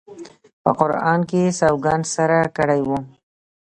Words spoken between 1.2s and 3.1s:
یې سوګند سره کړی وو.